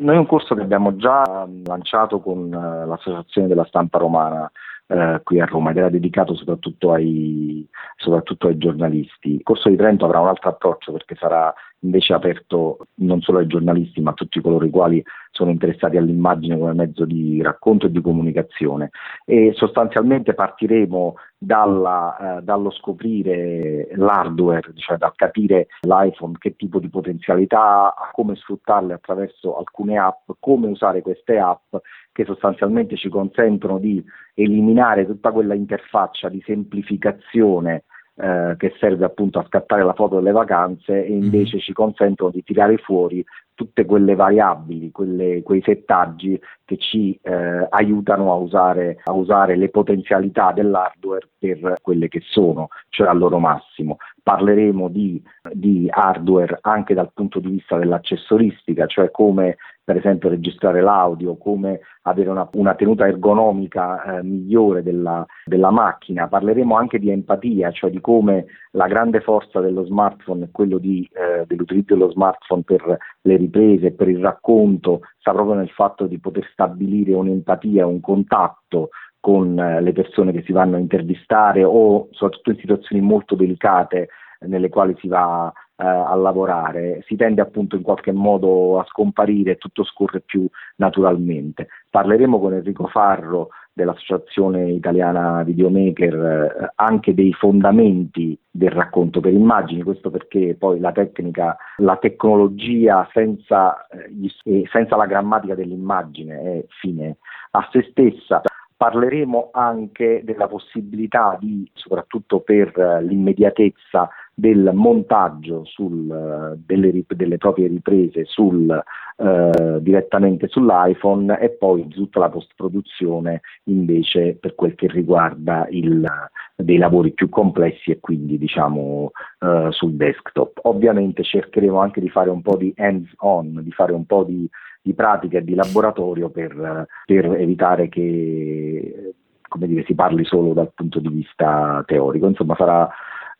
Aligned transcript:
Noi 0.00 0.14
è 0.14 0.18
un 0.18 0.26
corso 0.26 0.54
che 0.54 0.62
abbiamo 0.62 0.96
già 0.96 1.46
lanciato 1.64 2.20
con 2.20 2.48
l'Associazione 2.48 3.48
della 3.48 3.66
Stampa 3.66 3.98
Romana 3.98 4.50
eh, 4.86 5.20
qui 5.22 5.40
a 5.40 5.44
Roma 5.44 5.70
ed 5.70 5.76
era 5.76 5.88
dedicato 5.88 6.34
soprattutto 6.34 6.92
ai, 6.92 7.68
soprattutto 7.96 8.48
ai 8.48 8.56
giornalisti. 8.56 9.34
Il 9.34 9.42
corso 9.42 9.68
di 9.68 9.76
Trento 9.76 10.06
avrà 10.06 10.20
un 10.20 10.28
altro 10.28 10.48
approccio 10.48 10.92
perché 10.92 11.16
sarà 11.16 11.54
invece 11.80 12.12
aperto 12.12 12.78
non 12.96 13.20
solo 13.20 13.38
ai 13.38 13.46
giornalisti 13.46 14.00
ma 14.00 14.10
a 14.10 14.14
tutti 14.14 14.40
coloro 14.40 14.64
i 14.64 14.70
quali 14.70 15.02
sono 15.30 15.50
interessati 15.50 15.96
all'immagine 15.96 16.58
come 16.58 16.74
mezzo 16.74 17.04
di 17.04 17.40
racconto 17.40 17.86
e 17.86 17.90
di 17.90 18.00
comunicazione. 18.00 18.90
E 19.24 19.52
sostanzialmente 19.54 20.34
partiremo 20.34 21.14
dalla, 21.38 22.38
eh, 22.38 22.42
dallo 22.42 22.70
scoprire 22.70 23.88
l'hardware, 23.94 24.72
cioè 24.74 24.96
dal 24.96 25.14
capire 25.14 25.68
l'iPhone 25.82 26.34
che 26.38 26.56
tipo 26.56 26.78
di 26.78 26.88
potenzialità 26.88 27.94
ha, 27.94 28.10
come 28.12 28.34
sfruttarle 28.34 28.92
attraverso 28.92 29.56
alcune 29.56 29.96
app, 29.98 30.30
come 30.40 30.66
usare 30.66 31.00
queste 31.00 31.38
app 31.38 31.76
che 32.12 32.24
sostanzialmente 32.24 32.96
ci 32.96 33.08
consentono 33.08 33.78
di 33.78 34.04
eliminare 34.34 35.06
tutta 35.06 35.30
quella 35.30 35.54
interfaccia 35.54 36.28
di 36.28 36.42
semplificazione 36.44 37.84
eh, 38.20 38.54
che 38.58 38.74
serve 38.78 39.06
appunto 39.06 39.38
a 39.38 39.44
scattare 39.46 39.82
la 39.82 39.94
foto 39.94 40.16
delle 40.16 40.32
vacanze 40.32 41.04
e 41.04 41.10
invece 41.10 41.56
mm. 41.56 41.60
ci 41.60 41.72
consentono 41.72 42.30
di 42.30 42.42
tirare 42.42 42.76
fuori 42.76 43.24
tutte 43.54 43.84
quelle 43.84 44.14
variabili, 44.14 44.90
quelle, 44.90 45.42
quei 45.42 45.62
settaggi 45.62 46.40
che 46.64 46.76
ci 46.78 47.18
eh, 47.22 47.66
aiutano 47.68 48.32
a 48.32 48.36
usare, 48.36 48.98
a 49.04 49.12
usare, 49.12 49.56
le 49.56 49.68
potenzialità 49.68 50.52
dell'hardware 50.52 51.28
per 51.38 51.74
quelle 51.82 52.08
che 52.08 52.20
sono, 52.24 52.68
cioè 52.88 53.08
al 53.08 53.18
loro 53.18 53.38
massimo. 53.38 53.96
Parleremo 54.22 54.88
di, 54.88 55.22
di 55.52 55.86
hardware 55.90 56.58
anche 56.62 56.94
dal 56.94 57.10
punto 57.12 57.38
di 57.38 57.50
vista 57.50 57.76
dell'accessoristica, 57.76 58.86
cioè 58.86 59.10
come 59.10 59.56
per 59.90 59.98
esempio 59.98 60.28
registrare 60.28 60.80
l'audio, 60.80 61.36
come 61.36 61.80
avere 62.02 62.30
una, 62.30 62.48
una 62.52 62.76
tenuta 62.76 63.08
ergonomica 63.08 64.18
eh, 64.18 64.22
migliore 64.22 64.84
della, 64.84 65.26
della, 65.44 65.72
macchina. 65.72 66.28
Parleremo 66.28 66.76
anche 66.76 67.00
di 67.00 67.10
empatia, 67.10 67.72
cioè 67.72 67.90
di 67.90 68.00
come 68.00 68.46
la 68.70 68.86
grande 68.86 69.20
forza 69.20 69.58
dello 69.58 69.84
smartphone 69.84 70.44
è 70.44 70.48
quello 70.52 70.78
di, 70.78 71.10
eh, 71.12 71.44
dell'utilizzo 71.44 71.94
dello 71.94 72.08
smartphone 72.12 72.62
per 72.62 72.98
le 73.22 73.36
riprese, 73.36 73.90
per 73.90 74.08
il 74.08 74.20
racconto, 74.20 75.00
sta 75.18 75.32
proprio 75.32 75.56
nel 75.56 75.70
fatto 75.70 76.06
di 76.06 76.20
poter 76.20 76.48
stabilire 76.52 77.12
un'empatia, 77.14 77.84
un 77.84 77.98
contatto 77.98 78.90
con 79.18 79.58
eh, 79.58 79.80
le 79.80 79.92
persone 79.92 80.30
che 80.30 80.44
si 80.44 80.52
vanno 80.52 80.76
a 80.76 80.78
intervistare 80.78 81.64
o 81.64 82.06
soprattutto 82.12 82.50
in 82.50 82.58
situazioni 82.58 83.02
molto 83.02 83.34
delicate 83.34 84.08
nelle 84.46 84.68
quali 84.68 84.94
si 84.98 85.08
va 85.08 85.52
eh, 85.80 85.86
a 85.86 86.14
lavorare, 86.14 87.02
si 87.06 87.16
tende 87.16 87.40
appunto 87.40 87.76
in 87.76 87.82
qualche 87.82 88.12
modo 88.12 88.78
a 88.78 88.84
scomparire 88.84 89.56
tutto 89.56 89.84
scorre 89.84 90.20
più 90.20 90.46
naturalmente. 90.76 91.68
Parleremo 91.88 92.38
con 92.38 92.54
Enrico 92.54 92.86
Farro 92.86 93.48
dell'Associazione 93.72 94.70
Italiana 94.72 95.42
Videomaker 95.42 96.14
eh, 96.14 96.72
anche 96.74 97.14
dei 97.14 97.32
fondamenti 97.32 98.38
del 98.50 98.70
racconto 98.70 99.20
per 99.20 99.32
immagini, 99.32 99.82
questo 99.82 100.10
perché 100.10 100.56
poi 100.58 100.80
la 100.80 100.92
tecnica, 100.92 101.56
la 101.78 101.96
tecnologia 101.96 103.08
senza, 103.12 103.86
eh, 103.86 104.68
senza 104.70 104.96
la 104.96 105.06
grammatica 105.06 105.54
dell'immagine 105.54 106.40
è 106.40 106.64
fine 106.80 107.16
a 107.52 107.68
se 107.72 107.86
stessa. 107.90 108.42
Parleremo 108.76 109.50
anche 109.52 110.22
della 110.24 110.46
possibilità 110.46 111.36
di, 111.38 111.70
soprattutto 111.74 112.40
per 112.40 112.72
eh, 112.78 113.02
l'immediatezza 113.02 114.08
del 114.40 114.70
montaggio 114.72 115.64
sul, 115.64 116.10
eh, 116.10 116.58
delle, 116.64 117.04
delle, 117.06 117.36
proprie 117.36 117.68
riprese 117.68 118.24
sul, 118.24 118.70
eh, 118.70 119.78
direttamente 119.80 120.48
sull'iPhone 120.48 121.38
e 121.38 121.50
poi 121.50 121.86
tutta 121.88 122.20
la 122.20 122.30
post-produzione 122.30 123.42
invece 123.64 124.36
per 124.40 124.54
quel 124.54 124.74
che 124.74 124.88
riguarda 124.88 125.66
il, 125.68 126.08
dei 126.56 126.78
lavori 126.78 127.12
più 127.12 127.28
complessi 127.28 127.90
e 127.90 128.00
quindi 128.00 128.38
diciamo 128.38 129.10
eh, 129.40 129.68
sul 129.70 129.92
desktop. 129.92 130.60
Ovviamente 130.62 131.22
cercheremo 131.22 131.78
anche 131.78 132.00
di 132.00 132.08
fare 132.08 132.30
un 132.30 132.40
po' 132.40 132.56
di 132.56 132.72
hands-on, 132.76 133.62
di 133.62 133.72
fare 133.72 133.92
un 133.92 134.06
po' 134.06 134.24
di 134.24 134.48
di 134.82 134.94
pratica 134.94 135.36
e 135.36 135.44
di 135.44 135.54
laboratorio 135.54 136.30
per, 136.30 136.86
per 137.04 137.26
evitare 137.34 137.90
che 137.90 139.12
come 139.46 139.66
dire, 139.66 139.84
si 139.84 139.94
parli 139.94 140.24
solo 140.24 140.54
dal 140.54 140.72
punto 140.72 141.00
di 141.00 141.08
vista 141.08 141.82
teorico. 141.84 142.26
Insomma, 142.28 142.54
sarà 142.56 142.88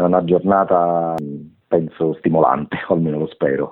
una 0.00 0.24
giornata, 0.24 1.14
penso, 1.68 2.14
stimolante, 2.14 2.78
o 2.88 2.94
almeno 2.94 3.18
lo 3.18 3.26
spero. 3.26 3.70